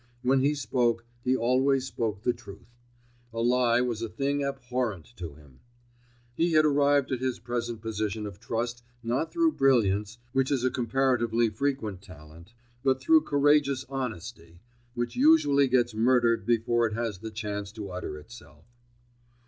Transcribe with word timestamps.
When 0.23 0.39
he 0.39 0.55
spoke, 0.55 1.05
he 1.23 1.37
always 1.37 1.85
spoke 1.85 2.23
the 2.23 2.33
truth. 2.33 2.73
A 3.31 3.39
lie 3.39 3.81
was 3.81 4.01
a 4.01 4.09
thing 4.09 4.43
abhorrent 4.43 5.05
to 5.17 5.35
him. 5.35 5.59
He 6.33 6.53
had 6.53 6.65
arrived 6.65 7.11
at 7.11 7.19
his 7.19 7.37
present 7.37 7.81
position 7.83 8.25
of 8.25 8.39
trust 8.39 8.83
not 9.03 9.31
through 9.31 9.51
brilliance, 9.51 10.17
which 10.33 10.49
is 10.49 10.63
a 10.63 10.71
comparatively 10.71 11.49
frequent 11.51 12.01
talent; 12.01 12.55
but 12.81 12.99
through 12.99 13.21
courageous 13.21 13.85
honesty, 13.89 14.59
which 14.95 15.15
usually 15.15 15.67
gets 15.67 15.93
murdered 15.93 16.47
before 16.47 16.87
it 16.87 16.95
has 16.95 17.19
the 17.19 17.29
chance 17.29 17.71
to 17.73 17.91
utter 17.91 18.17
itself. 18.17 18.65